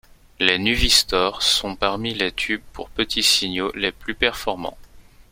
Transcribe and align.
Les 0.39 0.57
nuvistors 0.57 1.43
sont 1.43 1.75
parmi 1.75 2.15
les 2.15 2.31
tubes 2.31 2.63
pour 2.73 2.89
petits 2.89 3.21
signaux 3.21 3.71
les 3.75 3.91
plus 3.91 4.15
performants. 4.15 4.79